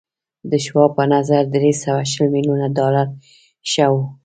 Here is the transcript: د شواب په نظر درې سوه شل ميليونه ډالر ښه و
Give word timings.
د 0.51 0.51
شواب 0.65 0.91
په 0.97 1.03
نظر 1.13 1.41
درې 1.55 1.71
سوه 1.83 2.01
شل 2.11 2.27
ميليونه 2.35 2.67
ډالر 2.77 3.07
ښه 3.71 3.87
و 3.91 3.95